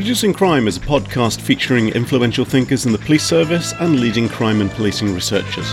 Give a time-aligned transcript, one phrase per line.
[0.00, 4.62] Reducing Crime is a podcast featuring influential thinkers in the police service and leading crime
[4.62, 5.70] and policing researchers.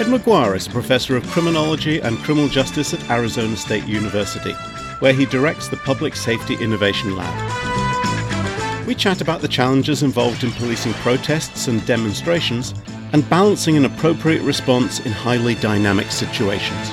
[0.00, 4.54] Ed Maguire is a professor of criminology and criminal justice at Arizona State University,
[4.98, 8.88] where he directs the Public Safety Innovation Lab.
[8.88, 12.74] We chat about the challenges involved in policing protests and demonstrations
[13.12, 16.90] and balancing an appropriate response in highly dynamic situations.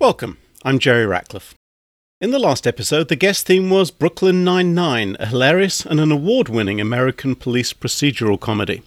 [0.00, 1.57] Welcome, I'm Jerry Ratcliffe.
[2.20, 6.80] In the last episode, the guest theme was Brooklyn Nine-Nine, a hilarious and an award-winning
[6.80, 8.82] American police procedural comedy.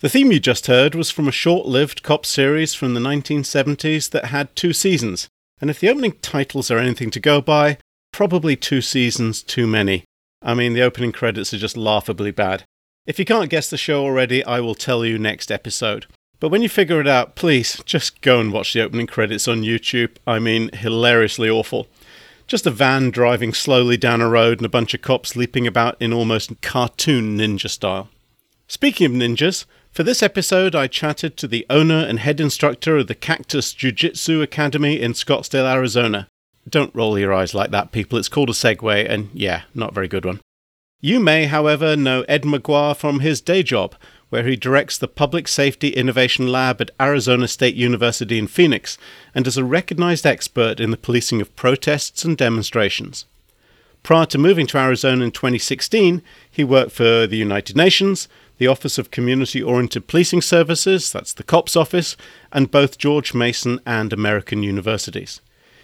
[0.00, 4.26] The theme you just heard was from a short-lived cop series from the 1970s that
[4.26, 5.28] had two seasons,
[5.62, 7.78] and if the opening titles are anything to go by,
[8.12, 10.04] probably two seasons too many.
[10.42, 12.64] I mean, the opening credits are just laughably bad.
[13.06, 16.04] If you can't guess the show already, I will tell you next episode.
[16.38, 19.62] But when you figure it out, please just go and watch the opening credits on
[19.62, 20.16] YouTube.
[20.26, 21.88] I mean, hilariously awful.
[22.46, 25.96] Just a van driving slowly down a road and a bunch of cops leaping about
[25.98, 28.10] in almost cartoon ninja style.
[28.68, 33.06] Speaking of ninjas, for this episode I chatted to the owner and head instructor of
[33.06, 36.28] the Cactus Jiu Jitsu Academy in Scottsdale, Arizona.
[36.68, 38.18] Don't roll your eyes like that, people.
[38.18, 40.40] It's called a segue, and yeah, not a very good one.
[41.00, 43.94] You may, however, know Ed Maguire from his day job,
[44.30, 48.98] where he directs the Public Safety Innovation Lab at Arizona State University in Phoenix
[49.34, 53.26] and is a recognized expert in the policing of protests and demonstrations.
[54.02, 58.98] Prior to moving to Arizona in 2016, he worked for the United Nations, the Office
[58.98, 62.16] of Community Oriented Policing Services, that's the COPS office,
[62.52, 65.40] and both George Mason and American universities.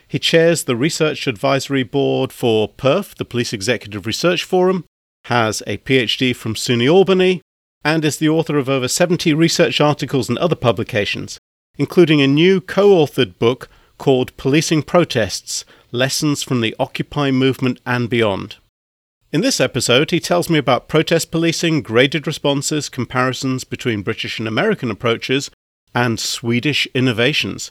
[0.07, 4.85] He chairs the Research Advisory Board for PERF, the Police Executive Research Forum,
[5.25, 7.43] has a PhD from SUNY Albany,
[7.85, 11.39] and is the author of over 70 research articles and other publications,
[11.79, 13.69] including a new co authored book
[13.99, 18.57] called Policing Protests Lessons from the Occupy Movement and Beyond.
[19.33, 24.49] In this episode, he tells me about protest policing, graded responses, comparisons between British and
[24.49, 25.51] American approaches,
[25.95, 27.71] and Swedish innovations.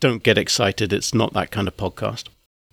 [0.00, 2.24] Don't get excited, it's not that kind of podcast.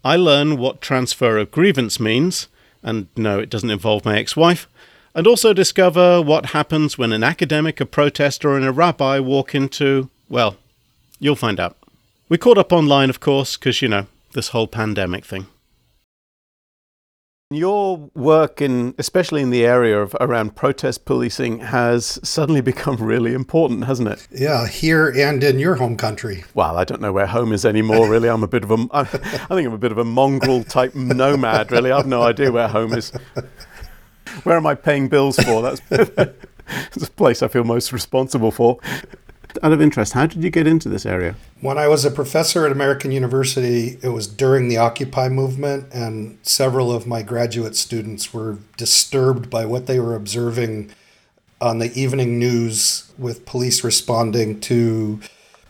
[0.03, 2.47] I learn what transfer of grievance means,
[2.83, 4.67] and no, it doesn't involve my ex wife,
[5.15, 10.09] and also discover what happens when an academic, a protester, and a rabbi walk into,
[10.29, 10.57] well,
[11.19, 11.77] you'll find out.
[12.29, 15.47] We caught up online, of course, because, you know, this whole pandemic thing.
[17.51, 23.33] Your work in, especially in the area of around protest policing, has suddenly become really
[23.33, 24.27] important, hasn't it?
[24.31, 26.43] Yeah, here and in your home country.
[26.53, 28.07] Well, I don't know where home is anymore.
[28.07, 30.93] Really, I'm a bit of a, I think I'm a bit of a mongrel type
[30.93, 31.71] nomad.
[31.71, 33.11] Really, I've no idea where home is.
[34.43, 35.61] Where am I paying bills for?
[35.89, 38.79] That's the place I feel most responsible for.
[39.63, 41.35] Out of interest, how did you get into this area?
[41.61, 46.37] When I was a professor at American University, it was during the Occupy movement, and
[46.43, 50.91] several of my graduate students were disturbed by what they were observing
[51.59, 55.19] on the evening news with police responding to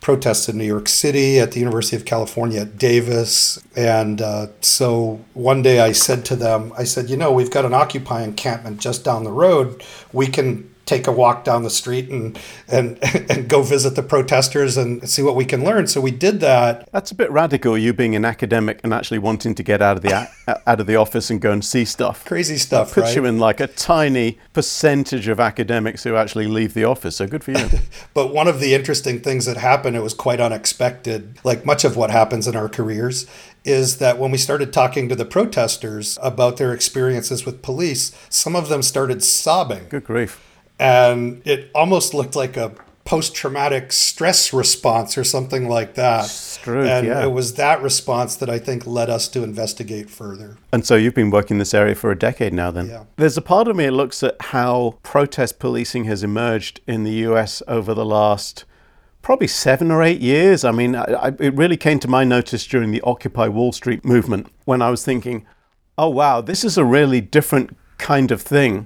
[0.02, 3.62] protests in New York City, at the University of California at Davis.
[3.76, 7.66] And uh, so one day I said to them, I said, you know, we've got
[7.66, 9.84] an Occupy encampment just down the road.
[10.14, 12.98] We can take a walk down the street and and
[13.30, 15.88] and go visit the protesters and see what we can learn.
[15.88, 16.92] So we did that.
[16.92, 17.78] That's a bit radical.
[17.78, 20.30] You being an academic and actually wanting to get out of the
[20.68, 22.26] out of the office and go and see stuff.
[22.26, 22.90] Crazy stuff.
[22.90, 23.18] That puts right?
[23.18, 27.18] you in like a tiny percentage of academics who actually leave the office.
[27.18, 27.70] So good for you.
[28.14, 31.40] but one of the interesting things that happened, it was quite unexpected.
[31.44, 33.28] Like much of what happens in our careers,
[33.64, 38.56] is that when we started talking to the protesters about their experiences with police, some
[38.56, 39.86] of them started sobbing.
[39.90, 40.49] Good grief
[40.80, 42.74] and it almost looked like a
[43.10, 46.26] post-traumatic stress response or something like that.
[46.26, 47.24] Stroke, and yeah.
[47.24, 50.58] it was that response that I think led us to investigate further.
[50.72, 52.88] And so you've been working in this area for a decade now then.
[52.88, 53.06] Yeah.
[53.16, 57.14] There's a part of me that looks at how protest policing has emerged in the
[57.26, 58.66] US over the last
[59.24, 60.64] probably seven or eight years.
[60.64, 64.06] I mean, I, I, it really came to my notice during the Occupy Wall Street
[64.06, 65.48] movement when I was thinking,
[65.98, 68.86] oh wow, this is a really different kind of thing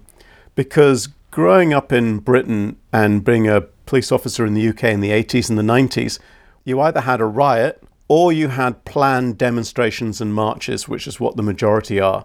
[0.56, 5.10] because growing up in Britain and being a police officer in the UK in the
[5.10, 6.20] 80s and the 90s,
[6.64, 11.36] you either had a riot or you had planned demonstrations and marches, which is what
[11.36, 12.24] the majority are.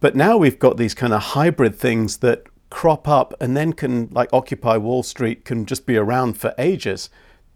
[0.00, 4.08] But now we've got these kind of hybrid things that crop up and then can,
[4.10, 7.08] like Occupy Wall Street, can just be around for ages.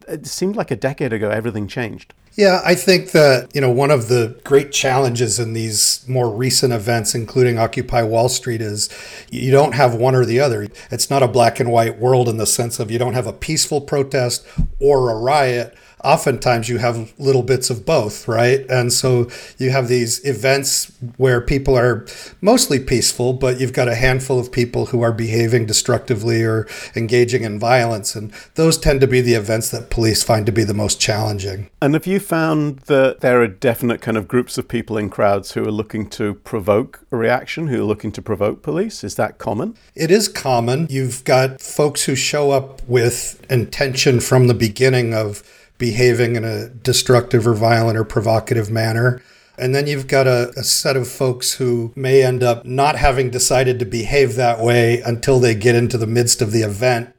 [0.09, 2.15] It seemed like a decade ago everything changed.
[2.37, 6.73] Yeah, I think that, you know, one of the great challenges in these more recent
[6.73, 8.91] events, including Occupy Wall Street, is
[9.31, 10.67] you don't have one or the other.
[10.91, 13.33] It's not a black and white world in the sense of you don't have a
[13.33, 14.45] peaceful protest
[14.81, 18.65] or a riot oftentimes you have little bits of both, right?
[18.69, 19.29] And so
[19.59, 22.07] you have these events where people are
[22.41, 27.43] mostly peaceful, but you've got a handful of people who are behaving destructively or engaging
[27.45, 28.15] in violence.
[28.15, 31.71] And those tend to be the events that police find to be the most challenging.
[31.81, 35.53] And have you found that there are definite kind of groups of people in crowds
[35.53, 39.03] who are looking to provoke a reaction, who are looking to provoke police?
[39.03, 39.77] Is that common?
[39.95, 40.87] It is common.
[40.91, 45.43] You've got folks who show up with intention from the beginning of
[45.79, 49.23] behaving in a destructive or violent or provocative manner.
[49.57, 53.31] And then you've got a, a, set of folks who may end up not having
[53.31, 57.15] decided to behave that way until they get into the midst of the event.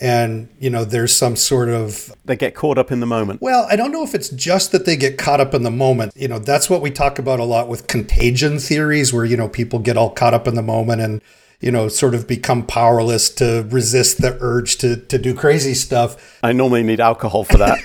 [0.00, 2.12] And, you know, there's some sort of.
[2.24, 3.40] They get caught up in the moment.
[3.40, 6.12] Well, I don't know if it's just that they get caught up in the moment.
[6.16, 9.48] You know, that's what we talk about a lot with contagion theories, where, you know,
[9.48, 11.22] people get all caught up in the moment and
[11.64, 16.38] you know, sort of become powerless to resist the urge to, to do crazy stuff.
[16.42, 17.78] I normally need alcohol for that.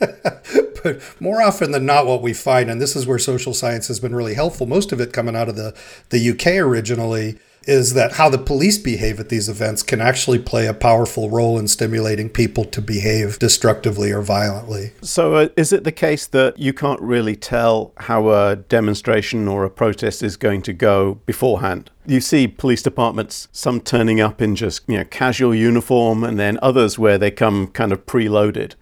[0.82, 4.00] but more often than not, what we find, and this is where social science has
[4.00, 5.76] been really helpful, most of it coming out of the,
[6.08, 10.66] the UK originally, is that how the police behave at these events can actually play
[10.66, 14.92] a powerful role in stimulating people to behave destructively or violently.
[15.02, 19.64] So, uh, is it the case that you can't really tell how a demonstration or
[19.64, 21.90] a protest is going to go beforehand?
[22.06, 26.58] You see police departments, some turning up in just you know casual uniform, and then
[26.62, 28.74] others where they come kind of preloaded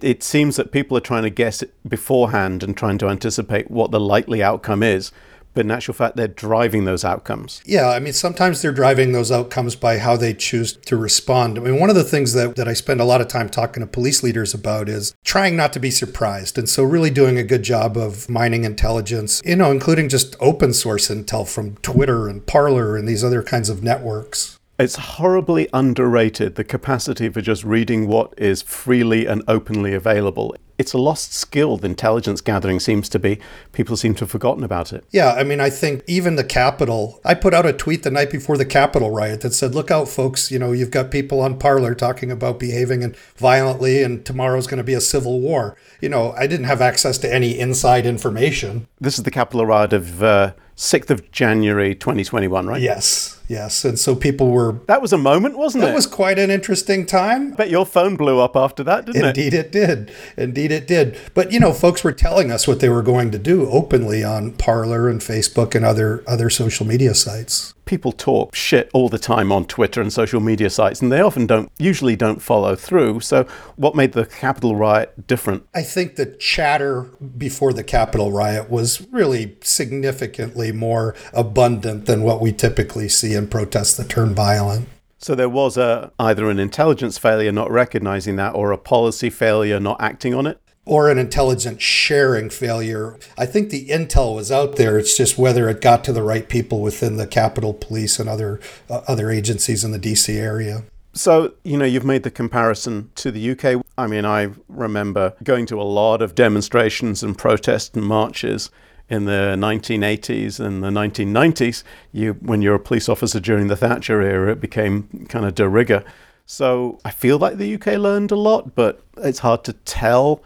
[0.00, 4.00] it seems that people are trying to guess beforehand and trying to anticipate what the
[4.00, 5.12] likely outcome is
[5.54, 7.62] but in actual fact, they're driving those outcomes.
[7.64, 11.58] Yeah, I mean, sometimes they're driving those outcomes by how they choose to respond.
[11.58, 13.80] I mean, one of the things that, that I spend a lot of time talking
[13.80, 16.58] to police leaders about is trying not to be surprised.
[16.58, 20.72] And so, really doing a good job of mining intelligence, you know, including just open
[20.72, 24.58] source intel from Twitter and Parler and these other kinds of networks.
[24.76, 30.56] It's horribly underrated the capacity for just reading what is freely and openly available.
[30.76, 33.38] It's a lost skill, the intelligence gathering seems to be.
[33.72, 35.04] People seem to have forgotten about it.
[35.10, 38.30] Yeah, I mean, I think even the Capitol, I put out a tweet the night
[38.30, 41.58] before the Capitol riot that said, look out, folks, you know, you've got people on
[41.58, 45.76] Parler talking about behaving and violently and tomorrow's going to be a civil war.
[46.00, 48.88] You know, I didn't have access to any inside information.
[49.00, 52.80] This is the Capitol riot of uh, 6th of January 2021, right?
[52.80, 53.40] Yes.
[53.46, 54.80] Yes, and so people were.
[54.86, 55.90] That was a moment, wasn't that it?
[55.90, 57.52] That was quite an interesting time.
[57.52, 59.66] Bet your phone blew up after that, didn't Indeed it?
[59.66, 60.14] Indeed, it did.
[60.36, 61.18] Indeed, it did.
[61.34, 64.52] But you know, folks were telling us what they were going to do openly on
[64.52, 69.52] Parler and Facebook and other other social media sites people talk shit all the time
[69.52, 73.20] on Twitter and social media sites, and they often don't, usually don't follow through.
[73.20, 73.44] So,
[73.76, 75.66] what made the Capitol riot different?
[75.74, 77.02] I think the chatter
[77.36, 83.48] before the Capitol riot was really significantly more abundant than what we typically see in
[83.48, 84.88] protests that turn violent.
[85.18, 89.80] So there was a either an intelligence failure not recognizing that or a policy failure
[89.80, 93.18] not acting on it or an intelligence sharing failure.
[93.38, 94.98] I think the intel was out there.
[94.98, 98.60] It's just whether it got to the right people within the Capitol Police and other
[98.90, 100.84] uh, other agencies in the DC area.
[101.16, 103.84] So, you know, you've made the comparison to the UK.
[103.96, 108.68] I mean, I remember going to a lot of demonstrations and protests and marches
[109.08, 111.84] in the 1980s and the 1990s.
[112.10, 115.68] You, when you're a police officer during the Thatcher era, it became kind of de
[115.68, 116.02] rigueur.
[116.46, 120.42] So I feel like the UK learned a lot, but it's hard to tell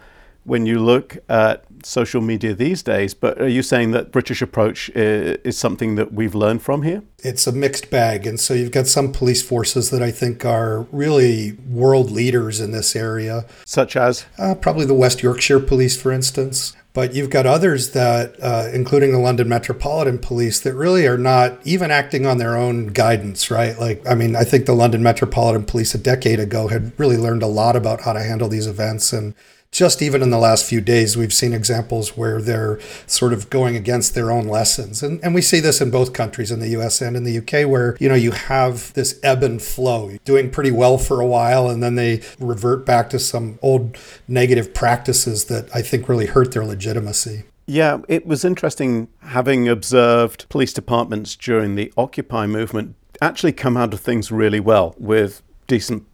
[0.49, 3.15] when you look at social media these days.
[3.15, 7.03] But are you saying that British approach is, is, something that we've learned from here?
[7.19, 8.27] It's a mixed bag.
[8.27, 12.73] And so you've got some police forces that I think are really world leaders in
[12.73, 13.45] this area.
[13.65, 14.27] Such as?
[14.39, 16.75] Uh, probably the West Yorkshire Police, for instance.
[16.95, 21.59] But you've got others that, uh, including the London Metropolitan Police, that really are not
[21.65, 23.79] even acting on their own guidance, right?
[23.79, 27.43] Like, I mean, I think the London Metropolitan Police a decade ago had really learned
[27.43, 29.35] a lot about how to handle these events and
[29.71, 33.77] just even in the last few days, we've seen examples where they're sort of going
[33.77, 35.03] against their own lessons.
[35.03, 37.69] And, and we see this in both countries, in the US and in the UK,
[37.69, 41.69] where, you know, you have this ebb and flow, doing pretty well for a while,
[41.69, 43.97] and then they revert back to some old
[44.27, 47.45] negative practices that I think really hurt their legitimacy.
[47.67, 53.93] Yeah, it was interesting having observed police departments during the Occupy movement actually come out
[53.93, 56.07] of things really well with decent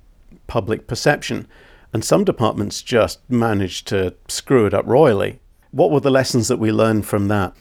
[0.49, 1.46] public perception
[1.94, 5.40] and some departments just managed to screw it up royally.
[5.70, 7.54] What were the lessons that we learned from that?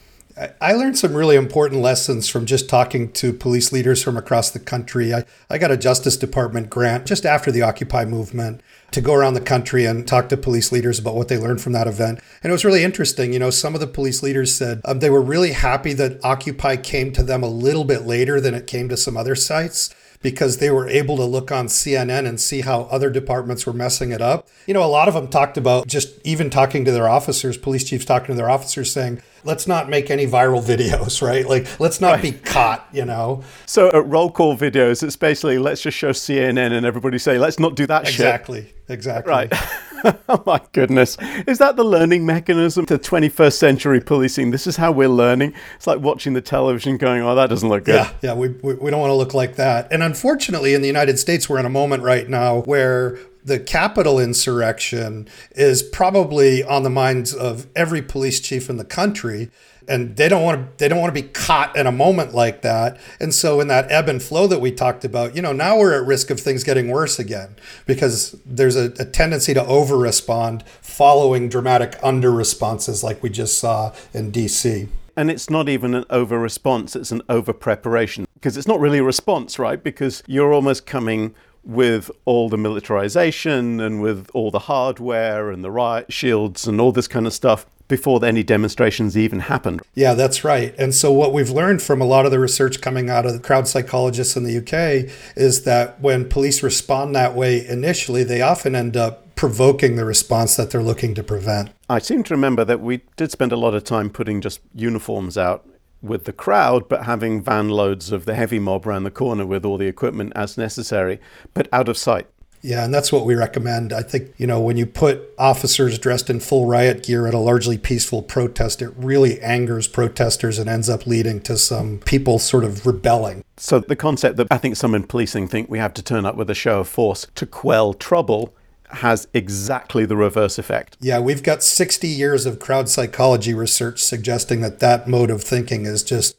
[0.59, 4.59] I learned some really important lessons from just talking to police leaders from across the
[4.59, 5.13] country.
[5.13, 8.61] I, I got a Justice Department grant just after the Occupy movement
[8.91, 11.73] to go around the country and talk to police leaders about what they learned from
[11.73, 12.19] that event.
[12.41, 13.31] And it was really interesting.
[13.31, 16.77] You know, some of the police leaders said um, they were really happy that Occupy
[16.77, 20.57] came to them a little bit later than it came to some other sites because
[20.57, 24.21] they were able to look on CNN and see how other departments were messing it
[24.21, 24.47] up.
[24.65, 27.83] You know, a lot of them talked about just even talking to their officers, police
[27.83, 31.47] chiefs talking to their officers saying, let's not make any viral videos, right?
[31.47, 32.21] Like, let's not right.
[32.21, 33.43] be caught, you know?
[33.67, 37.59] So at roll call videos, it's basically let's just show CNN and everybody say, let's
[37.59, 38.61] not do that exactly.
[38.61, 38.73] shit.
[38.89, 38.93] Exactly.
[38.93, 39.31] Exactly.
[39.31, 39.53] Right.
[40.03, 41.17] oh my goodness.
[41.47, 44.51] Is that the learning mechanism to 21st century policing?
[44.51, 45.53] This is how we're learning.
[45.75, 47.95] It's like watching the television going, oh, that doesn't look good.
[47.95, 49.91] Yeah, yeah, we, we, we don't want to look like that.
[49.91, 54.19] And unfortunately, in the United States, we're in a moment right now where the Capitol
[54.19, 59.49] insurrection is probably on the minds of every police chief in the country
[59.87, 62.61] and they don't want to they don't want to be caught in a moment like
[62.61, 62.99] that.
[63.19, 65.99] And so in that ebb and flow that we talked about you know now we're
[65.99, 70.63] at risk of things getting worse again because there's a, a tendency to over respond
[70.81, 76.05] following dramatic under responses like we just saw in dc and it's not even an
[76.09, 79.83] over response it's an over preparation because it's not really a response right?
[79.83, 85.71] Because you're almost coming with all the militarization and with all the hardware and the
[85.71, 89.79] riot shields and all this kind of stuff before any demonstrations even happened.
[89.93, 90.73] Yeah, that's right.
[90.79, 93.39] And so, what we've learned from a lot of the research coming out of the
[93.39, 98.73] crowd psychologists in the UK is that when police respond that way initially, they often
[98.73, 101.69] end up provoking the response that they're looking to prevent.
[101.87, 105.37] I seem to remember that we did spend a lot of time putting just uniforms
[105.37, 105.67] out
[106.01, 109.63] with the crowd, but having van loads of the heavy mob around the corner with
[109.63, 111.19] all the equipment as necessary,
[111.53, 112.25] but out of sight.
[112.63, 113.91] Yeah, and that's what we recommend.
[113.91, 117.39] I think, you know, when you put officers dressed in full riot gear at a
[117.39, 122.63] largely peaceful protest, it really angers protesters and ends up leading to some people sort
[122.63, 123.43] of rebelling.
[123.57, 126.37] So the concept that I think some in policing think we have to turn up
[126.37, 128.55] with a show of force to quell trouble
[128.91, 130.95] has exactly the reverse effect.
[131.01, 135.85] Yeah, we've got 60 years of crowd psychology research suggesting that that mode of thinking
[135.85, 136.37] is just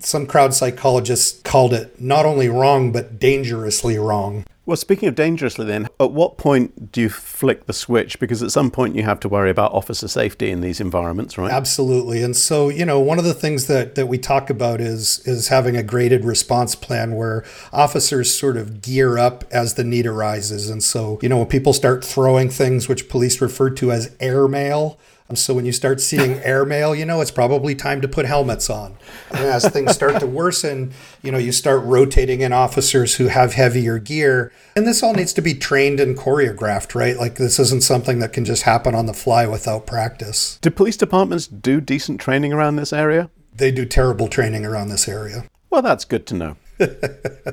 [0.00, 4.44] some crowd psychologists called it not only wrong but dangerously wrong.
[4.64, 8.20] Well, speaking of dangerously, then, at what point do you flick the switch?
[8.20, 11.50] Because at some point you have to worry about officer safety in these environments, right?
[11.50, 12.22] Absolutely.
[12.22, 15.48] And so, you know, one of the things that, that we talk about is is
[15.48, 20.70] having a graded response plan where officers sort of gear up as the need arises.
[20.70, 24.96] And so, you know, when people start throwing things which police refer to as airmail,
[25.38, 28.96] so when you start seeing airmail, you know it's probably time to put helmets on.
[29.30, 33.54] And as things start to worsen, you know you start rotating in officers who have
[33.54, 37.16] heavier gear, and this all needs to be trained and choreographed, right?
[37.16, 40.58] Like this isn't something that can just happen on the fly without practice.
[40.62, 43.30] Do police departments do decent training around this area?
[43.54, 45.44] They do terrible training around this area.
[45.70, 46.56] Well, that's good to know.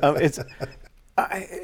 [0.03, 0.39] um, it's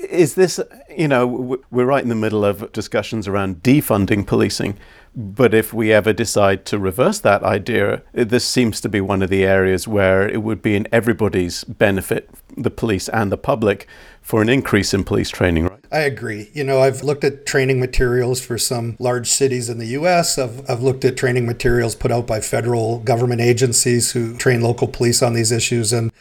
[0.10, 0.60] is this,
[0.96, 4.78] you know, we're right in the middle of discussions around defunding policing.
[5.18, 9.30] But if we ever decide to reverse that idea, this seems to be one of
[9.30, 13.88] the areas where it would be in everybody's benefit, the police and the public,
[14.22, 15.86] for an increase in police training, right?
[15.90, 16.50] I agree.
[16.54, 20.38] You know, I've looked at training materials for some large cities in the US.
[20.38, 24.88] I've, I've looked at training materials put out by federal government agencies who train local
[24.88, 25.94] police on these issues.
[25.94, 26.12] And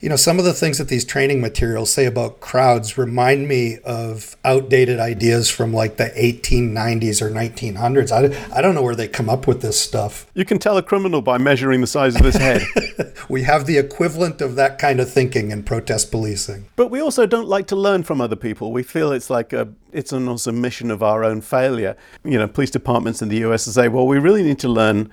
[0.00, 3.78] you know, some of the things that these training materials say about crowds remind me
[3.84, 8.10] of outdated ideas from like the 1890s or 1900s.
[8.10, 10.26] I, I don't know where they come up with this stuff.
[10.32, 12.62] You can tell a criminal by measuring the size of his head.
[13.28, 16.64] we have the equivalent of that kind of thinking in protest policing.
[16.76, 18.72] But we also don't like to learn from other people.
[18.72, 20.30] We feel it's like a it's an
[20.60, 21.94] mission of our own failure.
[22.24, 25.10] You know, police departments in the US say, well, we really need to learn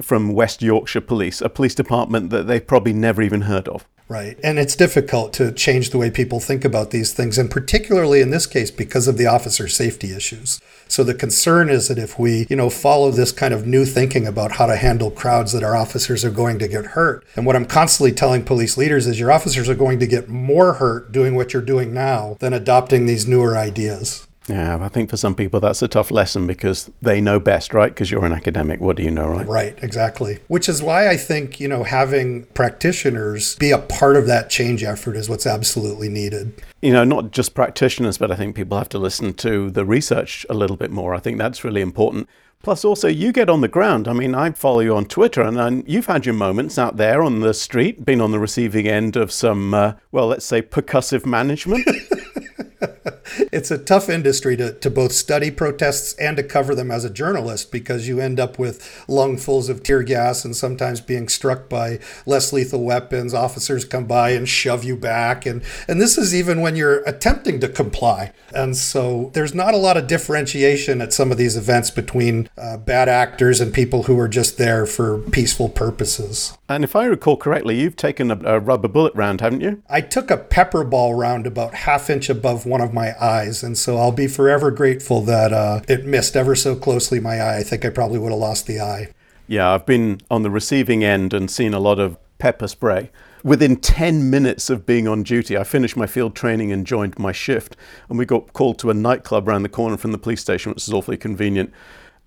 [0.00, 3.86] from West Yorkshire Police, a police department that they've probably never even heard of.
[4.10, 4.36] Right.
[4.42, 8.30] And it's difficult to change the way people think about these things, and particularly in
[8.30, 10.60] this case because of the officer safety issues.
[10.88, 14.26] So the concern is that if we, you know, follow this kind of new thinking
[14.26, 17.24] about how to handle crowds that our officers are going to get hurt.
[17.36, 20.74] And what I'm constantly telling police leaders is your officers are going to get more
[20.74, 24.26] hurt doing what you're doing now than adopting these newer ideas.
[24.50, 27.90] Yeah, I think for some people that's a tough lesson because they know best, right?
[27.92, 28.80] Because you're an academic.
[28.80, 29.46] What do you know, right?
[29.46, 30.40] Right, exactly.
[30.48, 34.82] Which is why I think, you know, having practitioners be a part of that change
[34.82, 36.60] effort is what's absolutely needed.
[36.82, 40.44] You know, not just practitioners, but I think people have to listen to the research
[40.50, 41.14] a little bit more.
[41.14, 42.28] I think that's really important.
[42.62, 44.06] Plus, also, you get on the ground.
[44.06, 47.40] I mean, I follow you on Twitter, and, you've had your moments out there on
[47.40, 51.88] the street, been on the receiving end of some, uh, well, let's say, percussive management.
[53.52, 57.10] it's a tough industry to, to both study protests and to cover them as a
[57.10, 61.98] journalist because you end up with lungfuls of tear gas and sometimes being struck by
[62.26, 63.34] less lethal weapons.
[63.34, 65.46] Officers come by and shove you back.
[65.46, 68.32] And, and this is even when you're attempting to comply.
[68.54, 72.78] And so there's not a lot of differentiation at some of these events between uh,
[72.78, 76.56] bad actors and people who are just there for peaceful purposes.
[76.70, 79.82] And if I recall correctly, you've taken a, a rubber bullet round, haven't you?
[79.90, 83.76] I took a pepper ball round about half inch above one of my eyes, and
[83.76, 87.56] so I'll be forever grateful that uh, it missed ever so closely my eye.
[87.56, 89.08] I think I probably would have lost the eye.
[89.48, 93.10] Yeah, I've been on the receiving end and seen a lot of pepper spray.
[93.42, 97.32] Within 10 minutes of being on duty, I finished my field training and joined my
[97.32, 97.76] shift.
[98.08, 100.86] And we got called to a nightclub around the corner from the police station, which
[100.86, 101.72] is awfully convenient.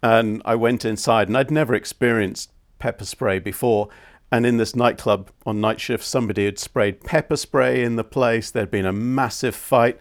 [0.02, 2.52] And I went inside, and I'd never experienced
[2.84, 3.88] pepper spray before.
[4.34, 8.50] And in this nightclub on night shift, somebody had sprayed pepper spray in the place.
[8.50, 10.00] There'd been a massive fight.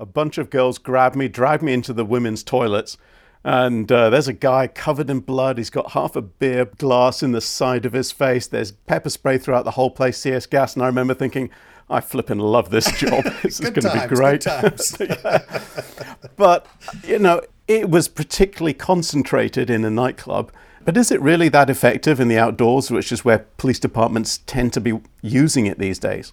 [0.00, 2.98] A bunch of girls grabbed me, dragged me into the women's toilets.
[3.44, 5.58] And uh, there's a guy covered in blood.
[5.58, 8.48] He's got half a beer glass in the side of his face.
[8.48, 10.74] There's pepper spray throughout the whole place, CS gas.
[10.74, 11.48] And I remember thinking,
[11.88, 13.32] I flipping love this job.
[13.44, 14.44] This is going to be great.
[16.36, 16.66] But,
[17.04, 20.50] you know, it was particularly concentrated in a nightclub.
[20.84, 24.72] But is it really that effective in the outdoors, which is where police departments tend
[24.72, 26.32] to be using it these days?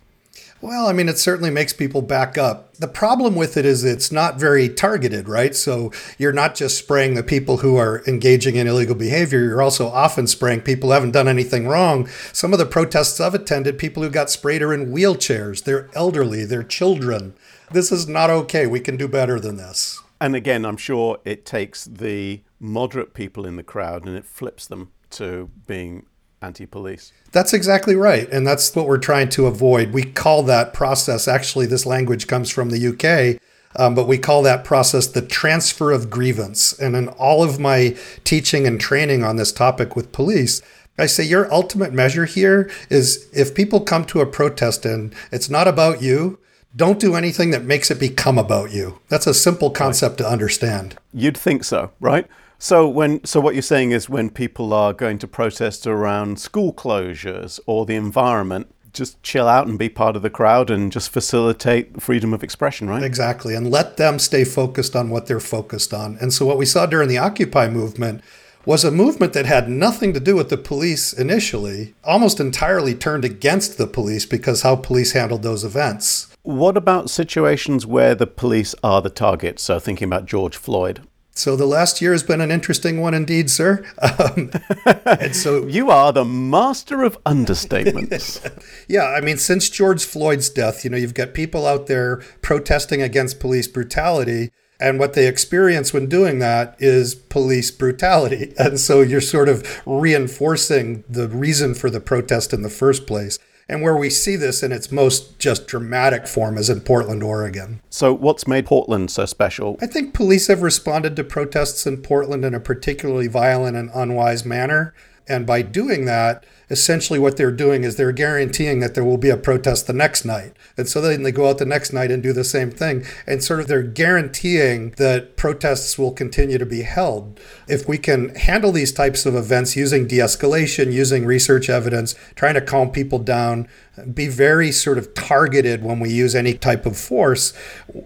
[0.61, 2.73] Well, I mean, it certainly makes people back up.
[2.75, 5.53] The problem with it is it's not very targeted, right?
[5.55, 9.87] So you're not just spraying the people who are engaging in illegal behavior, you're also
[9.87, 12.07] often spraying people who haven't done anything wrong.
[12.31, 16.45] Some of the protests I've attended, people who got sprayed are in wheelchairs, they're elderly,
[16.45, 17.35] they're children.
[17.71, 18.65] This is not okay.
[18.65, 20.01] We can do better than this.
[20.21, 24.67] And again, I'm sure it takes the moderate people in the crowd and it flips
[24.67, 26.05] them to being
[26.41, 27.11] anti police.
[27.31, 28.29] That's exactly right.
[28.29, 29.93] And that's what we're trying to avoid.
[29.93, 33.41] We call that process, actually, this language comes from the UK.
[33.77, 36.71] Um, but we call that process the transfer of grievance.
[36.79, 40.61] And in all of my teaching and training on this topic with police,
[40.97, 45.49] I say your ultimate measure here is if people come to a protest and it's
[45.49, 46.39] not about you,
[46.73, 48.99] don't do anything that makes it become about you.
[49.09, 50.25] That's a simple concept right.
[50.25, 50.95] to understand.
[51.13, 52.27] You'd think so, right?
[52.65, 56.73] So when so what you're saying is when people are going to protest around school
[56.73, 61.11] closures or the environment, just chill out and be part of the crowd and just
[61.11, 63.03] facilitate freedom of expression, right?
[63.03, 63.53] Exactly.
[63.53, 66.17] And let them stay focused on what they're focused on.
[66.19, 68.23] And so what we saw during the Occupy movement
[68.65, 73.23] was a movement that had nothing to do with the police initially, almost entirely turned
[73.23, 76.35] against the police because how police handled those events.
[76.41, 79.59] What about situations where the police are the target?
[79.59, 81.01] So thinking about George Floyd.
[81.37, 83.85] So the last year has been an interesting one indeed, sir.
[84.01, 84.51] Um,
[85.05, 88.39] and so you are the master of understatements.
[88.87, 93.01] yeah, I mean, since George Floyd's death, you know, you've got people out there protesting
[93.01, 94.51] against police brutality.
[94.79, 98.53] And what they experience when doing that is police brutality.
[98.59, 103.39] And so you're sort of reinforcing the reason for the protest in the first place.
[103.67, 107.81] And where we see this in its most just dramatic form is in Portland, Oregon.
[107.89, 109.77] So, what's made Portland so special?
[109.81, 114.45] I think police have responded to protests in Portland in a particularly violent and unwise
[114.45, 114.93] manner.
[115.27, 119.29] And by doing that, essentially what they're doing is they're guaranteeing that there will be
[119.29, 120.53] a protest the next night.
[120.77, 123.05] And so then they go out the next night and do the same thing.
[123.27, 127.39] And sort of they're guaranteeing that protests will continue to be held.
[127.67, 132.55] If we can handle these types of events using de escalation, using research evidence, trying
[132.55, 133.67] to calm people down,
[134.13, 137.53] be very sort of targeted when we use any type of force,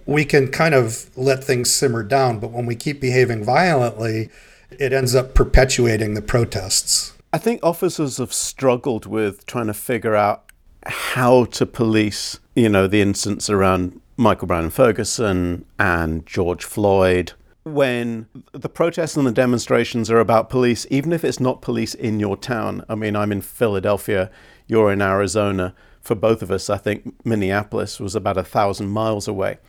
[0.05, 2.39] we can kind of let things simmer down.
[2.39, 4.29] But when we keep behaving violently,
[4.71, 7.13] it ends up perpetuating the protests.
[7.31, 10.51] I think officers have struggled with trying to figure out
[10.85, 17.33] how to police, you know, the incidents around Michael Brown and Ferguson and George Floyd.
[17.63, 22.19] When the protests and the demonstrations are about police, even if it's not police in
[22.19, 22.83] your town.
[22.89, 24.31] I mean, I'm in Philadelphia,
[24.67, 25.75] you're in Arizona.
[26.01, 29.59] For both of us, I think Minneapolis was about a thousand miles away.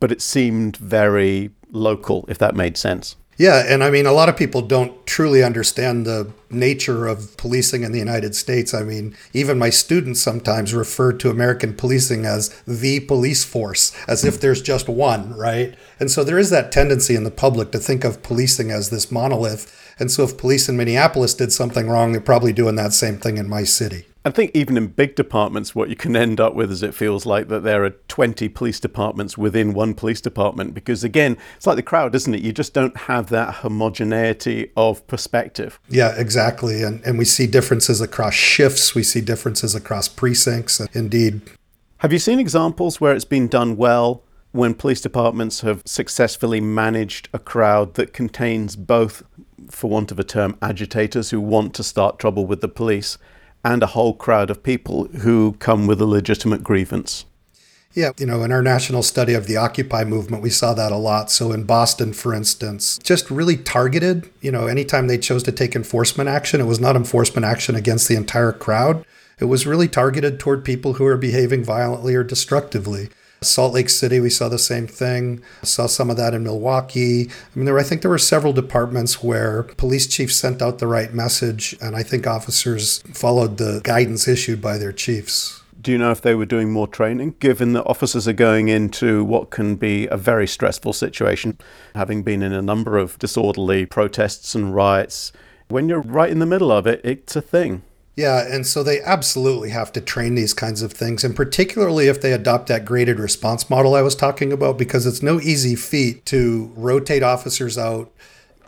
[0.00, 3.16] But it seemed very local, if that made sense.
[3.38, 7.82] Yeah, and I mean, a lot of people don't truly understand the nature of policing
[7.82, 8.74] in the United States.
[8.74, 14.24] I mean, even my students sometimes refer to American policing as the police force, as
[14.24, 15.74] if there's just one, right?
[15.98, 19.10] And so there is that tendency in the public to think of policing as this
[19.10, 19.74] monolith.
[19.98, 23.38] And so if police in Minneapolis did something wrong, they're probably doing that same thing
[23.38, 24.06] in my city.
[24.24, 27.26] I think even in big departments, what you can end up with is it feels
[27.26, 30.74] like that there are 20 police departments within one police department.
[30.74, 32.40] Because again, it's like the crowd, isn't it?
[32.40, 35.80] You just don't have that homogeneity of perspective.
[35.88, 36.82] Yeah, exactly.
[36.84, 40.80] And, and we see differences across shifts, we see differences across precincts.
[40.92, 41.42] Indeed.
[41.98, 47.28] Have you seen examples where it's been done well when police departments have successfully managed
[47.32, 49.22] a crowd that contains both,
[49.70, 53.18] for want of a term, agitators who want to start trouble with the police
[53.64, 57.24] and a whole crowd of people who come with a legitimate grievance.
[57.94, 60.96] Yeah, you know, in our national study of the Occupy movement, we saw that a
[60.96, 61.30] lot.
[61.30, 65.76] So in Boston, for instance, just really targeted, you know, anytime they chose to take
[65.76, 69.04] enforcement action, it was not enforcement action against the entire crowd.
[69.38, 73.10] It was really targeted toward people who are behaving violently or destructively.
[73.44, 75.42] Salt Lake City, we saw the same thing.
[75.62, 77.28] Saw some of that in Milwaukee.
[77.30, 80.86] I mean, there, I think there were several departments where police chiefs sent out the
[80.86, 85.62] right message, and I think officers followed the guidance issued by their chiefs.
[85.80, 89.24] Do you know if they were doing more training, given that officers are going into
[89.24, 91.58] what can be a very stressful situation,
[91.96, 95.32] having been in a number of disorderly protests and riots?
[95.66, 97.82] When you're right in the middle of it, it's a thing.
[98.14, 102.20] Yeah, and so they absolutely have to train these kinds of things, and particularly if
[102.20, 106.26] they adopt that graded response model I was talking about, because it's no easy feat
[106.26, 108.12] to rotate officers out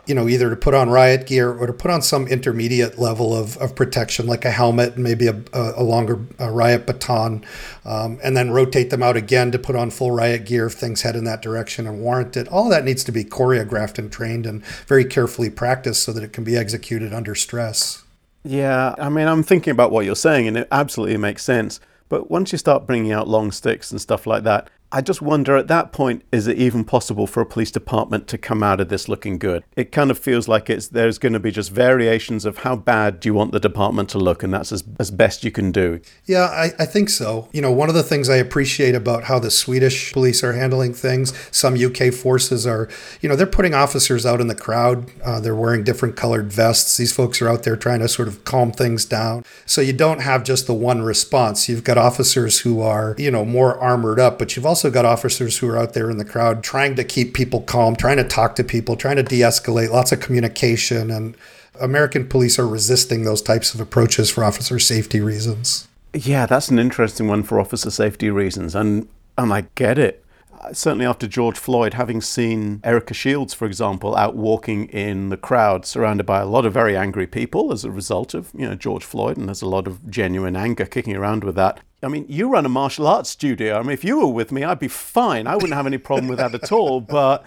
[0.05, 3.35] you know, either to put on riot gear or to put on some intermediate level
[3.35, 7.43] of, of protection, like a helmet, and maybe a, a longer a riot baton,
[7.85, 11.01] um, and then rotate them out again to put on full riot gear if things
[11.01, 12.47] head in that direction and warrant it.
[12.49, 16.33] All that needs to be choreographed and trained and very carefully practiced so that it
[16.33, 18.03] can be executed under stress.
[18.47, 21.79] Yeah, I mean, I'm thinking about what you're saying, and it absolutely makes sense.
[22.09, 25.57] But once you start bringing out long sticks and stuff like that, I just wonder
[25.57, 28.89] at that point, is it even possible for a police department to come out of
[28.89, 29.63] this looking good?
[29.75, 33.19] It kind of feels like it's there's going to be just variations of how bad
[33.19, 35.99] do you want the department to look, and that's as, as best you can do.
[36.25, 37.49] Yeah, I, I think so.
[37.51, 40.93] You know, one of the things I appreciate about how the Swedish police are handling
[40.93, 42.87] things, some UK forces are,
[43.21, 45.11] you know, they're putting officers out in the crowd.
[45.23, 46.95] Uh, they're wearing different colored vests.
[46.95, 49.43] These folks are out there trying to sort of calm things down.
[49.65, 51.67] So you don't have just the one response.
[51.67, 55.05] You've got officers who are, you know, more armored up, but you've also also got
[55.05, 58.25] officers who are out there in the crowd trying to keep people calm, trying to
[58.25, 61.09] talk to people, trying to de escalate, lots of communication.
[61.09, 61.37] And
[61.79, 65.87] American police are resisting those types of approaches for officer safety reasons.
[66.13, 68.75] Yeah, that's an interesting one for officer safety reasons.
[68.75, 69.07] And,
[69.37, 70.25] and I get it.
[70.59, 75.37] Uh, certainly after George Floyd, having seen Erika Shields, for example, out walking in the
[75.37, 78.75] crowd, surrounded by a lot of very angry people as a result of you know
[78.75, 81.79] George Floyd, and there's a lot of genuine anger kicking around with that.
[82.05, 83.77] I mean, you run a martial arts studio.
[83.77, 85.47] I mean, if you were with me, I'd be fine.
[85.47, 87.01] I wouldn't have any problem with that at all.
[87.15, 87.43] But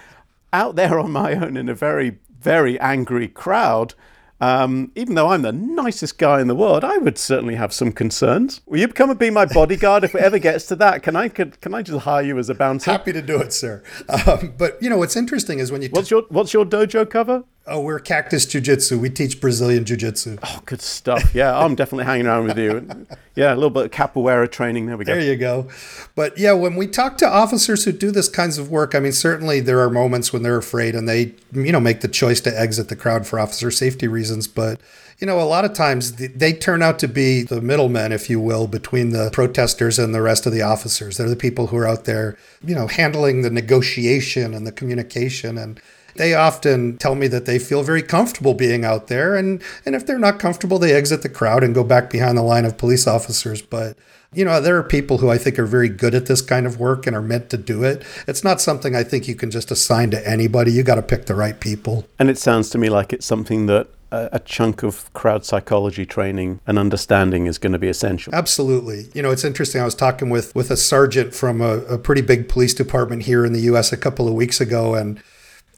[0.52, 3.94] out there on my own in a very, very angry crowd,
[4.40, 7.92] um, even though I'm the nicest guy in the world, I would certainly have some
[7.92, 8.60] concerns.
[8.66, 11.02] Will you come and be my bodyguard if it ever gets to that?
[11.02, 12.90] Can I can, can I just hire you as a bouncer?
[12.90, 13.82] Happy to do it, sir.
[14.26, 17.08] Um, but you know what's interesting is when you t- what's your what's your dojo
[17.08, 17.44] cover?
[17.70, 18.98] Oh, we're Cactus Jiu Jitsu.
[18.98, 20.38] We teach Brazilian Jiu Jitsu.
[20.42, 21.34] Oh, good stuff.
[21.34, 23.06] Yeah, I'm definitely hanging around with you.
[23.34, 24.86] Yeah, a little bit of capoeira training.
[24.86, 25.14] There we go.
[25.14, 25.68] There you go.
[26.14, 29.12] But yeah, when we talk to officers who do this kinds of work, I mean,
[29.12, 32.58] certainly there are moments when they're afraid and they, you know, make the choice to
[32.58, 34.48] exit the crowd for officer safety reasons.
[34.48, 34.80] But,
[35.18, 38.40] you know, a lot of times they turn out to be the middlemen, if you
[38.40, 41.18] will, between the protesters and the rest of the officers.
[41.18, 45.58] They're the people who are out there, you know, handling the negotiation and the communication
[45.58, 45.78] and
[46.18, 49.36] they often tell me that they feel very comfortable being out there.
[49.36, 52.42] And, and if they're not comfortable, they exit the crowd and go back behind the
[52.42, 53.62] line of police officers.
[53.62, 53.96] But,
[54.32, 56.78] you know, there are people who I think are very good at this kind of
[56.78, 58.04] work and are meant to do it.
[58.26, 60.72] It's not something I think you can just assign to anybody.
[60.72, 62.06] You got to pick the right people.
[62.18, 66.60] And it sounds to me like it's something that a chunk of crowd psychology training
[66.66, 68.34] and understanding is going to be essential.
[68.34, 69.08] Absolutely.
[69.12, 69.82] You know, it's interesting.
[69.82, 73.44] I was talking with with a sergeant from a, a pretty big police department here
[73.44, 73.92] in the U.S.
[73.92, 75.22] a couple of weeks ago, and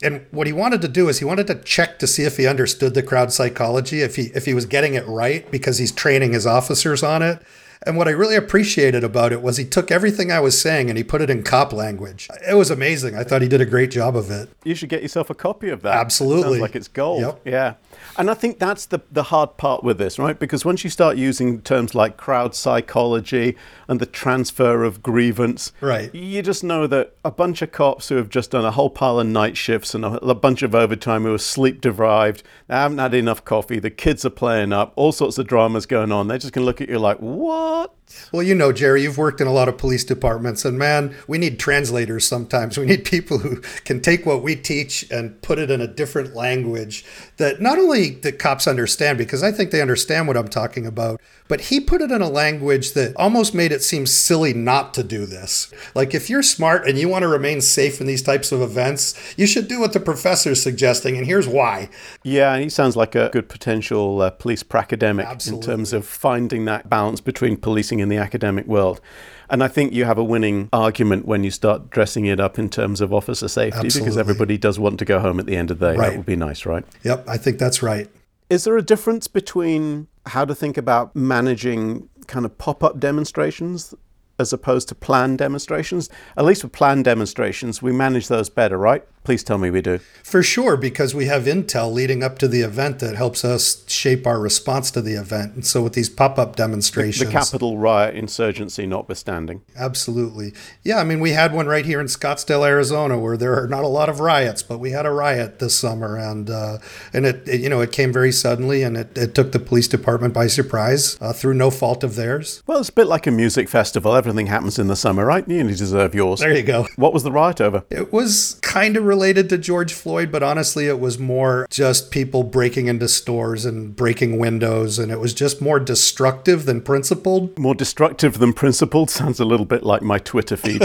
[0.02, 2.46] and what he wanted to do is he wanted to check to see if he
[2.46, 6.32] understood the crowd psychology, if he if he was getting it right because he's training
[6.32, 7.42] his officers on it.
[7.86, 10.98] And what I really appreciated about it was he took everything I was saying and
[10.98, 12.28] he put it in cop language.
[12.46, 13.16] It was amazing.
[13.16, 14.50] I thought he did a great job of it.
[14.64, 15.94] You should get yourself a copy of that.
[15.94, 16.40] Absolutely.
[16.40, 17.22] It sounds like it's gold.
[17.22, 17.40] Yep.
[17.46, 17.74] Yeah.
[18.18, 20.38] And I think that's the, the hard part with this, right?
[20.38, 23.56] Because once you start using terms like crowd psychology
[23.88, 26.14] and the transfer of grievance, right.
[26.14, 29.20] you just know that a bunch of cops who have just done a whole pile
[29.20, 32.98] of night shifts and a, a bunch of overtime who are sleep deprived, they haven't
[32.98, 36.28] had enough coffee, the kids are playing up, all sorts of dramas going on.
[36.28, 37.69] They're just going to look at you like, what?
[37.70, 37.99] what?
[38.33, 41.37] Well, you know, Jerry, you've worked in a lot of police departments, and man, we
[41.37, 42.79] need translators sometimes.
[42.79, 46.35] We need people who can take what we teach and put it in a different
[46.37, 47.05] language
[47.38, 51.20] that not only the cops understand, because I think they understand what I'm talking about,
[51.49, 55.03] but he put it in a language that almost made it seem silly not to
[55.03, 55.73] do this.
[55.96, 59.35] Like, if you're smart and you want to remain safe in these types of events,
[59.37, 61.88] you should do what the professor's suggesting, and here's why.
[62.23, 65.64] Yeah, and he sounds like a good potential uh, police pracademic Absolutely.
[65.64, 69.00] in terms of finding that balance between policing in the academic world.
[69.48, 72.68] And I think you have a winning argument when you start dressing it up in
[72.68, 74.00] terms of officer safety Absolutely.
[74.00, 75.98] because everybody does want to go home at the end of the day.
[75.98, 76.10] Right.
[76.10, 76.84] That would be nice, right?
[77.02, 78.08] Yep, I think that's right.
[78.48, 83.94] Is there a difference between how to think about managing kind of pop up demonstrations
[84.38, 86.08] as opposed to planned demonstrations?
[86.36, 89.04] At least with planned demonstrations, we manage those better, right?
[89.22, 89.98] Please tell me we do.
[90.22, 94.26] For sure, because we have intel leading up to the event that helps us shape
[94.26, 95.54] our response to the event.
[95.54, 97.28] And so with these pop up demonstrations.
[97.28, 99.61] The Capitol riot insurgency notwithstanding.
[99.76, 100.54] Absolutely.
[100.83, 103.85] Yeah, I mean, we had one right here in Scottsdale, Arizona, where there are not
[103.85, 106.16] a lot of riots, but we had a riot this summer.
[106.16, 106.78] And, uh,
[107.12, 109.87] and it, it, you know, it came very suddenly and it, it took the police
[109.87, 112.62] department by surprise uh, through no fault of theirs.
[112.66, 114.14] Well, it's a bit like a music festival.
[114.14, 115.46] Everything happens in the summer, right?
[115.46, 116.40] You only deserve yours.
[116.40, 116.87] There you go.
[116.96, 117.85] What was the riot over?
[117.90, 122.44] It was kind of related to George Floyd, but honestly, it was more just people
[122.44, 127.59] breaking into stores and breaking windows, and it was just more destructive than principled.
[127.59, 130.83] More destructive than principled sounds a little bit like my Twitter feed.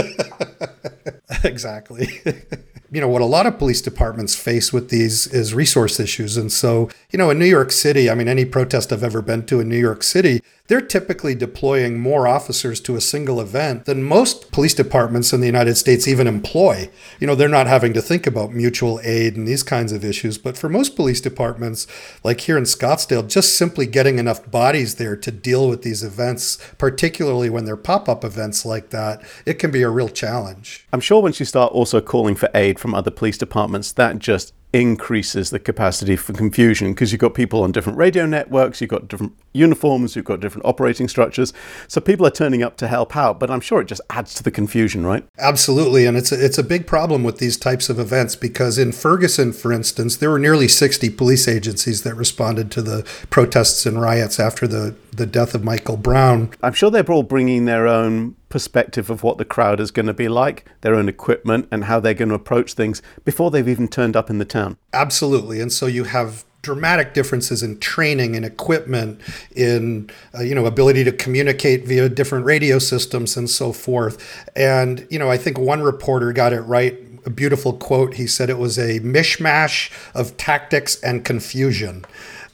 [1.44, 2.08] exactly.
[2.90, 6.36] you know, what a lot of police departments face with these is resource issues.
[6.36, 9.46] And so, you know, in New York City, I mean, any protest I've ever been
[9.46, 14.02] to in New York City, they're typically deploying more officers to a single event than
[14.02, 16.90] most police departments in the United States even employ.
[17.20, 20.38] You know, they're not having to think about mutual aid and these kinds of issues.
[20.38, 21.86] But for most police departments,
[22.24, 26.58] like here in Scottsdale, just simply getting enough bodies there to deal with these events,
[26.78, 30.86] particularly when they're pop up events like that, it can be a real challenge.
[30.92, 34.52] I'm sure once you start also calling for aid from other police departments, that just
[34.72, 39.08] increases the capacity for confusion because you've got people on different radio networks, you've got
[39.08, 41.52] different uniforms, you've got different operating structures.
[41.88, 44.42] So people are turning up to help out, but I'm sure it just adds to
[44.42, 45.26] the confusion, right?
[45.38, 48.92] Absolutely, and it's a, it's a big problem with these types of events because in
[48.92, 54.00] Ferguson, for instance, there were nearly 60 police agencies that responded to the protests and
[54.00, 56.50] riots after the the death of Michael Brown.
[56.62, 60.14] I'm sure they're all bringing their own perspective of what the crowd is going to
[60.14, 63.88] be like, their own equipment, and how they're going to approach things before they've even
[63.88, 64.76] turned up in the town.
[64.92, 69.20] Absolutely, and so you have dramatic differences in training and equipment
[69.54, 75.06] in uh, you know ability to communicate via different radio systems and so forth and
[75.08, 78.58] you know i think one reporter got it right a beautiful quote he said it
[78.58, 82.04] was a mishmash of tactics and confusion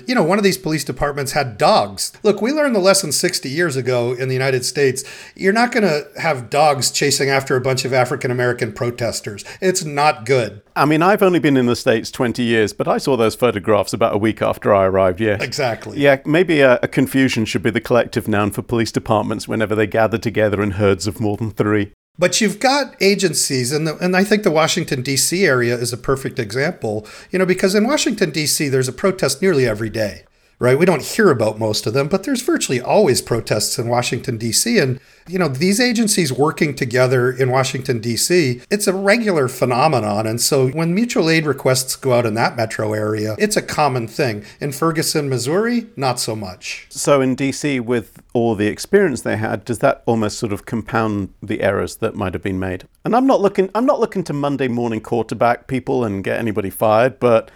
[0.07, 2.12] you know, one of these police departments had dogs.
[2.23, 5.05] Look, we learned the lesson 60 years ago in the United States.
[5.35, 9.45] You're not going to have dogs chasing after a bunch of African American protesters.
[9.61, 10.62] It's not good.
[10.75, 13.93] I mean, I've only been in the States 20 years, but I saw those photographs
[13.93, 15.43] about a week after I arrived, yes.
[15.43, 15.99] Exactly.
[15.99, 19.87] Yeah, maybe a, a confusion should be the collective noun for police departments whenever they
[19.87, 21.93] gather together in herds of more than three.
[22.18, 25.44] But you've got agencies, and the, and I think the Washington D.C.
[25.44, 27.07] area is a perfect example.
[27.31, 28.68] You know, because in Washington D.C.
[28.68, 30.25] there's a protest nearly every day,
[30.62, 30.79] right?
[30.79, 34.79] We don't hear about most of them, but there's virtually always protests in Washington D.C.
[34.79, 38.61] And you know, these agencies working together in Washington D.C.
[38.70, 42.92] It's a regular phenomenon, and so when mutual aid requests go out in that metro
[42.92, 44.44] area, it's a common thing.
[44.61, 46.87] In Ferguson, Missouri, not so much.
[46.90, 51.35] So in DC, with all the experience they had, does that almost sort of compound
[51.42, 52.87] the errors that might have been made?
[53.05, 56.70] And I'm not looking, I'm not looking to Monday morning quarterback people and get anybody
[56.70, 57.51] fired, but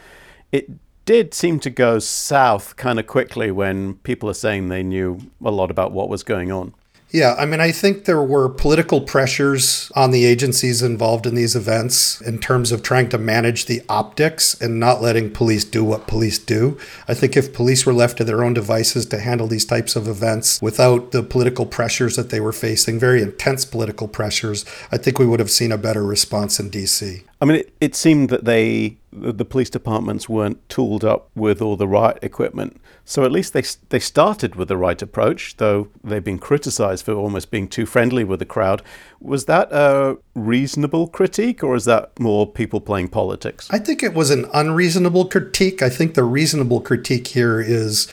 [0.51, 0.71] it
[1.07, 5.51] did seem to go south kind of quickly when people are saying they knew a
[5.51, 6.75] lot about what was going on.
[7.11, 11.55] Yeah, I mean, I think there were political pressures on the agencies involved in these
[11.55, 16.09] events in terms of trying to manage the optics and not letting police do what
[16.09, 16.77] police do.
[17.07, 20.09] I think if police were left to their own devices to handle these types of
[20.09, 25.21] events without the political pressures that they were facing, very intense political pressures, I think
[25.21, 27.23] we would have seen a better response in DC.
[27.41, 31.77] I mean, it, it seemed that they, the police departments weren't tooled up with all
[31.77, 32.81] the right equipment.
[33.05, 37.13] So at least they they started with the right approach, though they've been criticized for
[37.13, 38.83] almost being too friendly with the crowd.
[39.21, 43.69] Was that a reasonable critique, or is that more people playing politics?
[43.71, 45.83] I think it was an unreasonable critique.
[45.83, 48.13] I think the reasonable critique here is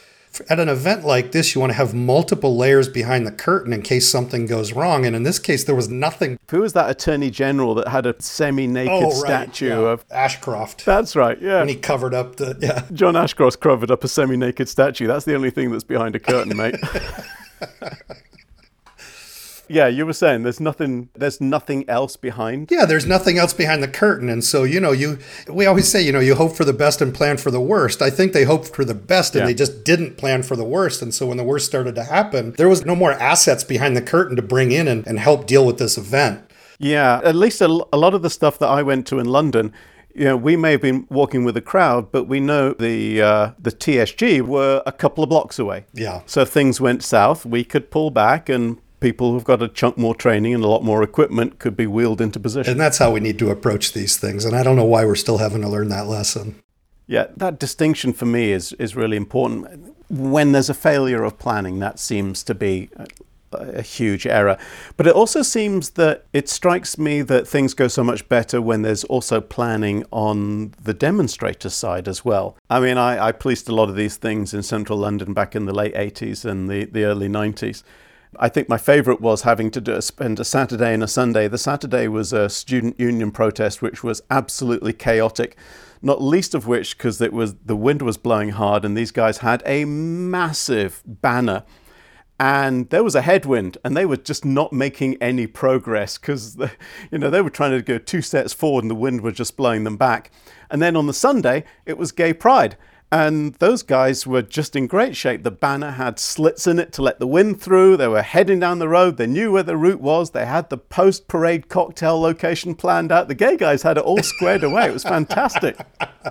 [0.50, 3.82] at an event like this, you want to have multiple layers behind the curtain in
[3.82, 5.06] case something goes wrong.
[5.06, 6.40] And in this case, there was nothing.
[6.50, 9.90] Who was that attorney general that had a semi-naked Oh, right, statue yeah.
[9.92, 10.06] of?
[10.12, 10.86] Ashcroft.
[10.86, 11.40] That's right.
[11.42, 11.62] Yeah.
[11.62, 12.84] And he covered up the yeah.
[12.94, 15.08] John Ashcroft covered up a semi-naked statue.
[15.08, 16.76] That's the only thing that's behind a curtain, mate.
[19.74, 21.10] yeah, you were saying there's nothing.
[21.14, 22.70] There's nothing else behind.
[22.72, 24.30] Yeah, there's nothing else behind the curtain.
[24.30, 25.18] And so, you know, you
[25.50, 28.02] we always say, you know, you hope for the best and plan for the worst.
[28.02, 29.48] I think they hoped for the best and Yeah.
[29.48, 31.02] they just didn't plan for the worst.
[31.02, 34.02] And so when the worst started to happen, there was no more assets behind the
[34.02, 36.42] curtain to bring in and, and help deal with this event.
[36.80, 39.72] Yeah, at least a, a lot of the stuff that I went to in London,
[40.16, 43.52] you know, we may have been walking with a crowd, but we know the uh,
[43.58, 45.86] the TSG were a couple of blocks away.
[45.94, 46.22] Yeah.
[46.26, 49.98] So if things went south, we could pull back and people who've got a chunk
[49.98, 52.72] more training and a lot more equipment could be wheeled into position.
[52.72, 54.46] And that's how we need to approach these things.
[54.46, 56.64] And I don't know why we're still having to learn that lesson.
[57.06, 59.94] Yeah, that distinction for me is, is really important.
[60.10, 62.90] When there's a failure of planning, that seems to be
[63.52, 64.58] a huge error.
[64.96, 68.84] But it also seems that it strikes me that things go so much better when
[68.84, 72.58] there's also planning on the demonstrator side as well.
[72.70, 75.66] I mean, I, I policed a lot of these things in central London back in
[75.66, 77.84] the late 80s and the, the early 90s.
[78.40, 81.48] I think my favorite was having to do, spend a Saturday and a Sunday.
[81.48, 85.58] The Saturday was a student union protest, which was absolutely chaotic
[86.04, 89.38] not least of which because it was the wind was blowing hard and these guys
[89.38, 91.64] had a massive banner.
[92.40, 96.58] And there was a headwind and they were just not making any progress because
[97.12, 99.56] you know they were trying to go two steps forward and the wind was just
[99.56, 100.30] blowing them back.
[100.70, 102.76] And then on the sunday it was gay pride
[103.14, 105.44] and those guys were just in great shape.
[105.44, 107.96] The banner had slits in it to let the wind through.
[107.96, 109.18] They were heading down the road.
[109.18, 110.32] They knew where the route was.
[110.32, 113.28] They had the post parade cocktail location planned out.
[113.28, 114.88] The gay guys had it all squared away.
[114.88, 115.78] It was fantastic.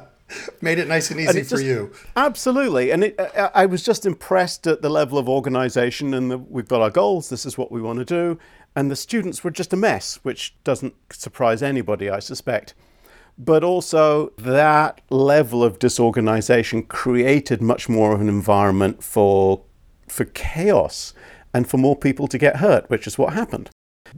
[0.61, 1.92] Made it nice and easy and for just, you.
[2.16, 6.38] Absolutely, and it, I, I, was just impressed at the level of organisation, and the,
[6.38, 7.29] we've got our goals.
[7.29, 8.38] This is what we want to do,
[8.75, 12.75] and the students were just a mess, which doesn't surprise anybody, I suspect.
[13.38, 19.62] But also, that level of disorganisation created much more of an environment for
[20.09, 21.14] for chaos
[21.55, 23.71] and for more people to get hurt, which is what happened.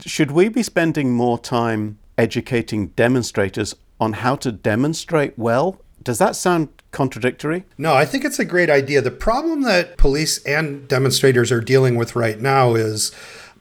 [0.05, 6.35] Should we be spending more time educating demonstrators on how to demonstrate well does that
[6.35, 7.65] sound contradictory?
[7.77, 9.01] No, I think it's a great idea.
[9.01, 13.11] The problem that police and demonstrators are dealing with right now is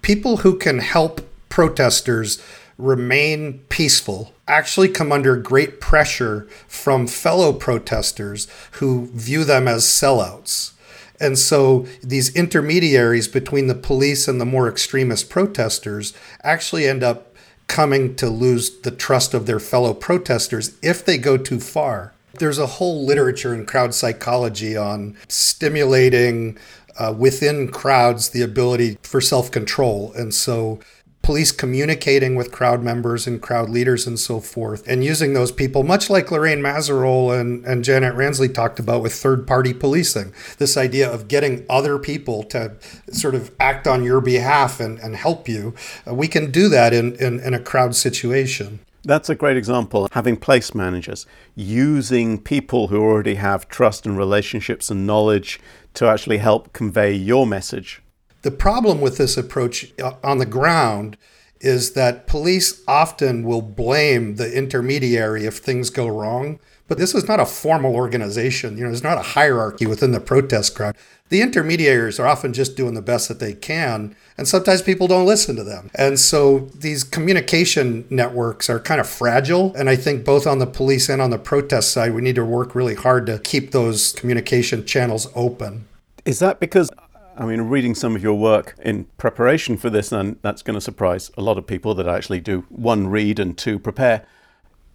[0.03, 2.41] people who can help protesters
[2.79, 10.73] remain peaceful actually come under great pressure from fellow protesters who view them as sellouts.
[11.21, 17.35] And so these intermediaries between the police and the more extremist protesters actually end up
[17.67, 22.13] coming to lose the trust of their fellow protesters if they go too far.
[22.39, 26.59] There's a whole literature in crowd psychology on stimulating
[26.99, 30.13] uh, within crowds the ability for self control.
[30.15, 30.81] And so
[31.25, 35.83] police communicating with crowd members and crowd leaders and so forth, and using those people,
[35.83, 40.33] much like Lorraine Mazerolle and, and Janet Ransley talked about with third party policing.
[40.59, 42.77] This idea of getting other people to
[43.11, 45.75] sort of act on your behalf and, and help you.
[46.07, 48.81] Uh, we can do that in, in, in a crowd situation.
[49.03, 50.09] That's a great example.
[50.13, 55.61] Having place managers, using people who already have trust and relationships and knowledge
[55.95, 58.03] to actually help convey your message.
[58.45, 61.17] The problem with this approach uh, on the ground
[61.61, 66.61] is that police often will blame the intermediary if things go wrong.
[66.87, 68.77] But this is not a formal organization.
[68.77, 70.95] You know, there's not a hierarchy within the protest crowd.
[71.31, 75.25] The intermediaries are often just doing the best that they can, and sometimes people don't
[75.25, 75.91] listen to them.
[75.95, 79.75] And so these communication networks are kind of fragile.
[79.75, 82.45] And I think both on the police and on the protest side, we need to
[82.45, 85.87] work really hard to keep those communication channels open.
[86.27, 86.91] Is that because
[87.37, 90.81] I mean, reading some of your work in preparation for this, and that's going to
[90.81, 94.25] surprise a lot of people that actually do one, read, and two, prepare,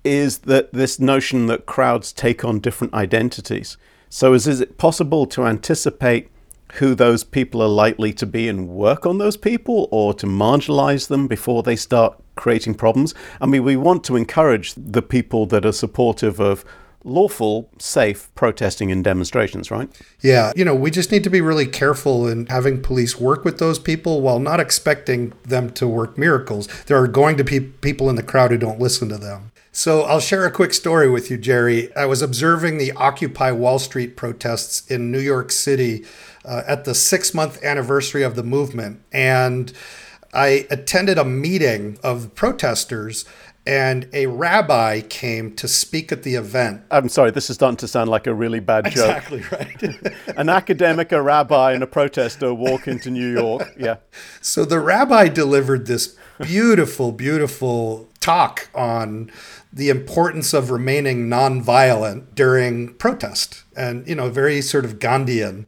[0.06, 3.78] is that this notion that crowds take on different identities.
[4.10, 6.30] So, is, is it possible to anticipate
[6.74, 11.08] who those people are likely to be and work on those people or to marginalize
[11.08, 13.14] them before they start creating problems?
[13.42, 16.64] I mean, we want to encourage the people that are supportive of
[17.04, 19.90] lawful, safe protesting and demonstrations, right?
[20.22, 20.52] Yeah.
[20.56, 23.80] You know, we just need to be really careful in having police work with those
[23.80, 26.68] people while not expecting them to work miracles.
[26.86, 29.52] There are going to be people in the crowd who don't listen to them.
[29.72, 31.96] So I'll share a quick story with you, Jerry.
[31.96, 36.06] I was observing the Occupy Wall Street protests in New York City
[36.44, 39.02] uh, at the six month anniversary of the movement.
[39.12, 39.72] And
[40.34, 43.26] I attended a meeting of protesters
[43.70, 46.82] and a rabbi came to speak at the event.
[46.90, 49.18] I'm sorry, this is starting to sound like a really bad joke.
[49.18, 50.18] Exactly right.
[50.38, 53.76] An academic, a rabbi, and a protester walk into New York.
[53.78, 53.98] Yeah.
[54.42, 59.32] So the rabbi delivered this beautiful, beautiful talk on
[59.72, 65.68] the importance of remaining nonviolent during protest and, you know, very sort of Gandhian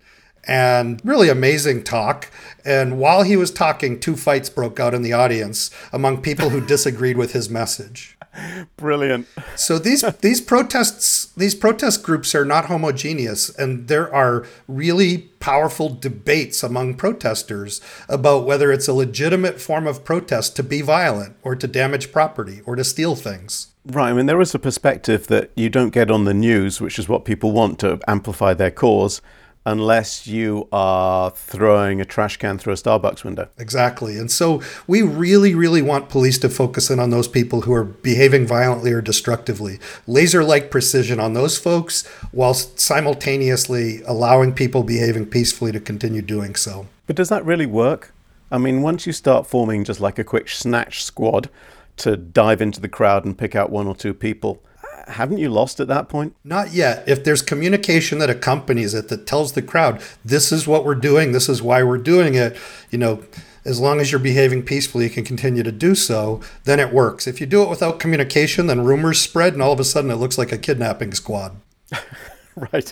[0.51, 2.29] and really amazing talk.
[2.65, 6.59] And while he was talking, two fights broke out in the audience among people who
[6.59, 8.17] disagreed with his message.
[8.77, 9.27] Brilliant.
[9.55, 15.89] So these these protests these protest groups are not homogeneous and there are really powerful
[15.89, 21.55] debates among protesters about whether it's a legitimate form of protest to be violent or
[21.55, 23.67] to damage property or to steal things.
[23.85, 24.09] Right.
[24.09, 27.09] I mean there is a perspective that you don't get on the news, which is
[27.09, 29.21] what people want to amplify their cause
[29.65, 33.47] unless you are throwing a trash can through a Starbucks window.
[33.59, 34.17] Exactly.
[34.17, 37.83] And so we really, really want police to focus in on those people who are
[37.83, 39.79] behaving violently or destructively.
[40.07, 46.55] Laser like precision on those folks while simultaneously allowing people behaving peacefully to continue doing
[46.55, 46.87] so.
[47.05, 48.13] But does that really work?
[48.51, 51.49] I mean, once you start forming just like a quick snatch squad
[51.97, 54.61] to dive into the crowd and pick out one or two people,
[55.07, 56.35] haven't you lost at that point?
[56.43, 57.03] Not yet.
[57.07, 61.31] If there's communication that accompanies it that tells the crowd, this is what we're doing,
[61.31, 62.57] this is why we're doing it,
[62.89, 63.23] you know,
[63.63, 67.27] as long as you're behaving peacefully, you can continue to do so, then it works.
[67.27, 70.15] If you do it without communication, then rumors spread and all of a sudden it
[70.15, 71.57] looks like a kidnapping squad.
[72.55, 72.91] right.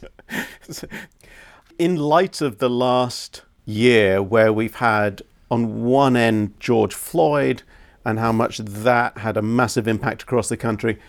[1.79, 7.63] In light of the last year where we've had on one end George Floyd
[8.05, 10.99] and how much that had a massive impact across the country,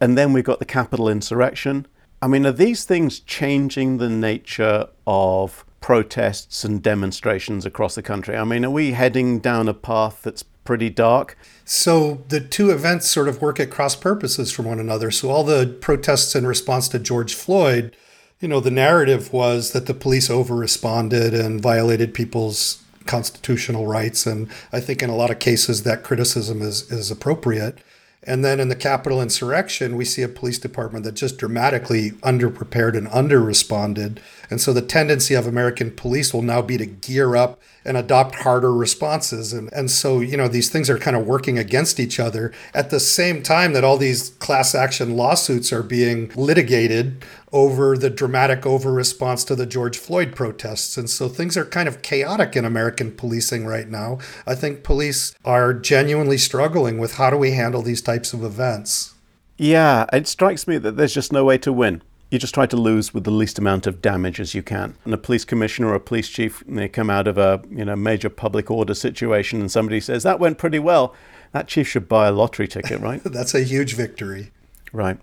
[0.00, 1.86] and then we've got the Capitol insurrection.
[2.22, 8.36] I mean, are these things changing the nature of protests and demonstrations across the country?
[8.36, 11.36] I mean, are we heading down a path that's pretty dark?
[11.64, 15.10] So the two events sort of work at cross purposes from one another.
[15.10, 17.96] So all the protests in response to George Floyd,
[18.40, 24.26] you know, the narrative was that the police over responded and violated people's constitutional rights.
[24.26, 27.78] And I think in a lot of cases that criticism is, is appropriate.
[28.22, 32.94] And then in the Capitol insurrection, we see a police department that just dramatically underprepared
[32.96, 34.18] and underresponded.
[34.50, 38.34] And so the tendency of American police will now be to gear up and adopt
[38.36, 39.54] harder responses.
[39.54, 42.90] And, and so, you know, these things are kind of working against each other at
[42.90, 48.64] the same time that all these class action lawsuits are being litigated over the dramatic
[48.64, 50.96] over response to the George Floyd protests.
[50.96, 54.18] And so things are kind of chaotic in American policing right now.
[54.46, 59.14] I think police are genuinely struggling with how do we handle these types of events.
[59.56, 62.76] Yeah, it strikes me that there's just no way to win you just try to
[62.76, 64.96] lose with the least amount of damage as you can.
[65.04, 67.96] And a police commissioner or a police chief, they come out of a you know
[67.96, 71.14] major public order situation, and somebody says that went pretty well.
[71.52, 73.20] That chief should buy a lottery ticket, right?
[73.24, 74.52] That's a huge victory.
[74.92, 75.18] Right.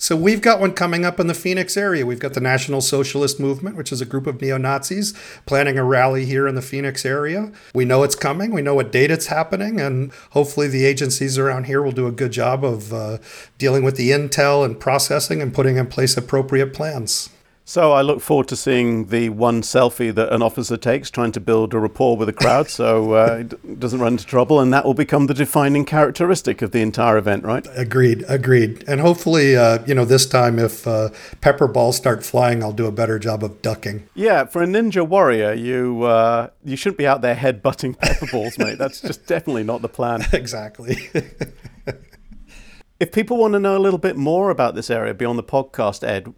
[0.00, 2.06] So we've got one coming up in the Phoenix area.
[2.06, 5.12] We've got the National Socialist Movement, which is a group of neo Nazis
[5.44, 7.52] planning a rally here in the Phoenix area.
[7.74, 8.50] We know it's coming.
[8.50, 12.12] We know what date it's happening, and hopefully the agencies around here will do a
[12.12, 13.18] good job of uh,
[13.58, 17.28] dealing with the intel and processing and putting in place appropriate plans.
[17.70, 21.38] So I look forward to seeing the one selfie that an officer takes trying to
[21.38, 24.84] build a rapport with the crowd so uh, it doesn't run into trouble, and that
[24.84, 27.64] will become the defining characteristic of the entire event, right?
[27.76, 28.82] Agreed, agreed.
[28.88, 31.10] And hopefully, uh, you know, this time if uh,
[31.42, 34.08] pepper balls start flying, I'll do a better job of ducking.
[34.16, 38.26] Yeah, for a ninja warrior, you uh, you shouldn't be out there head butting pepper
[38.32, 38.78] balls, mate.
[38.78, 40.24] That's just definitely not the plan.
[40.32, 40.96] Exactly.
[42.98, 46.02] if people want to know a little bit more about this area beyond the podcast,
[46.06, 46.34] Ed,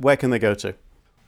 [0.00, 0.74] where can they go to?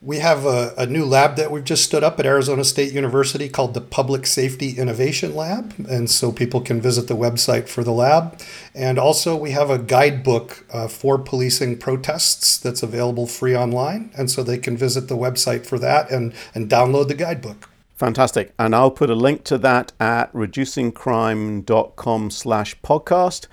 [0.01, 3.49] We have a, a, new lab that we've just stood up at Arizona State University
[3.49, 5.75] called the Public Safety Innovation Lab.
[5.91, 8.41] And so people can visit the website for the lab.
[8.77, 14.12] And also, we have a guidebook uh, for policing protests that's available free online.
[14.16, 17.69] And so they can visit the website for that and, and download the guidebook.
[17.97, 18.55] Fantastic.
[18.57, 23.49] And I'll put a link to that at reducingcrime.com slash podcast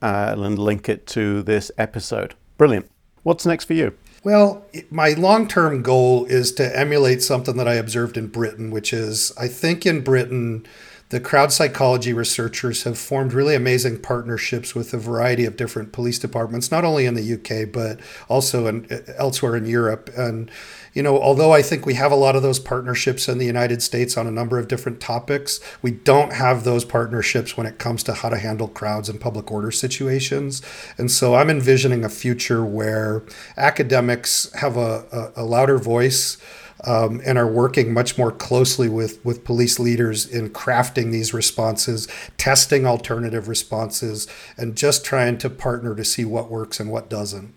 [0.00, 2.34] uh, and link it to this episode.
[2.56, 2.90] Brilliant.
[3.22, 3.94] What's next for you?
[4.22, 8.92] Well, my long term goal is to emulate something that I observed in Britain, which
[8.92, 10.66] is I think in Britain,
[11.08, 16.18] the crowd psychology researchers have formed really amazing partnerships with a variety of different police
[16.18, 17.98] departments, not only in the UK, but
[18.28, 20.10] also in, elsewhere in Europe.
[20.16, 20.50] And
[20.92, 23.82] you know, although I think we have a lot of those partnerships in the United
[23.82, 28.02] States on a number of different topics, we don't have those partnerships when it comes
[28.04, 30.62] to how to handle crowds and public order situations.
[30.98, 33.22] And so I'm envisioning a future where
[33.56, 36.36] academics have a, a, a louder voice.
[36.82, 42.08] Um, and are working much more closely with, with police leaders in crafting these responses,
[42.38, 44.26] testing alternative responses,
[44.56, 47.52] and just trying to partner to see what works and what doesn't.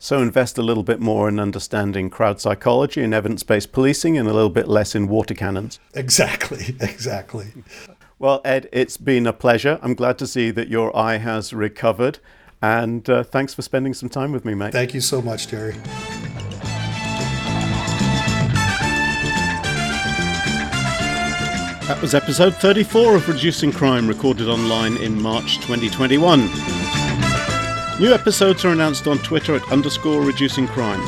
[0.00, 4.28] So invest a little bit more in understanding crowd psychology and evidence based policing and
[4.28, 5.80] a little bit less in water cannons.
[5.94, 7.52] Exactly, exactly.
[8.18, 9.78] Well, Ed, it's been a pleasure.
[9.82, 12.20] I'm glad to see that your eye has recovered.
[12.62, 14.72] And uh, thanks for spending some time with me, mate.
[14.72, 15.74] Thank you so much, Jerry.
[21.86, 26.77] That was episode 34 of Reducing Crime, recorded online in March 2021.
[28.00, 31.00] New episodes are announced on Twitter at underscore reducing crime.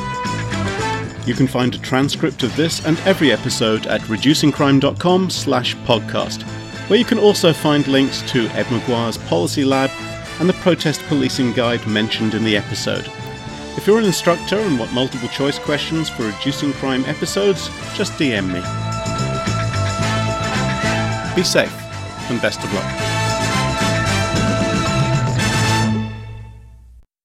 [1.25, 6.43] You can find a transcript of this and every episode at reducingcrime.com slash podcast,
[6.89, 9.89] where you can also find links to Ed Maguire's Policy Lab
[10.41, 13.09] and the Protest Policing Guide mentioned in the episode.
[13.77, 18.47] If you're an instructor and want multiple choice questions for reducing crime episodes, just DM
[18.47, 18.59] me.
[21.37, 21.73] Be safe
[22.29, 23.10] and best of luck.